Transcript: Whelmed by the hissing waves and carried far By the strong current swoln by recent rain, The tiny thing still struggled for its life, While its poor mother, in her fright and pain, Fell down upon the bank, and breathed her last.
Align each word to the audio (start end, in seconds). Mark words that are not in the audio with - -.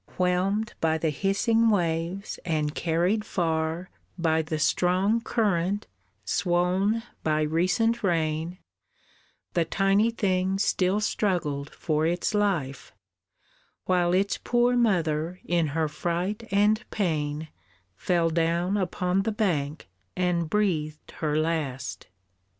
Whelmed 0.17 0.73
by 0.81 0.97
the 0.97 1.11
hissing 1.11 1.69
waves 1.69 2.39
and 2.43 2.73
carried 2.73 3.23
far 3.23 3.91
By 4.17 4.41
the 4.41 4.57
strong 4.57 5.21
current 5.21 5.85
swoln 6.25 7.03
by 7.21 7.43
recent 7.43 8.01
rain, 8.01 8.57
The 9.53 9.63
tiny 9.63 10.09
thing 10.09 10.57
still 10.57 11.01
struggled 11.01 11.69
for 11.69 12.07
its 12.07 12.33
life, 12.33 12.93
While 13.85 14.11
its 14.15 14.39
poor 14.43 14.75
mother, 14.75 15.39
in 15.45 15.67
her 15.67 15.87
fright 15.87 16.47
and 16.49 16.83
pain, 16.89 17.49
Fell 17.95 18.31
down 18.31 18.77
upon 18.77 19.21
the 19.21 19.31
bank, 19.31 19.87
and 20.15 20.49
breathed 20.49 21.11
her 21.17 21.37
last. 21.37 22.07